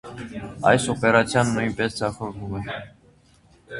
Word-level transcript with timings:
Այս 0.69 0.87
օպերացիան 0.93 1.53
նույնպես 1.57 1.99
ձախողվում 2.03 2.57
է։ 2.63 2.81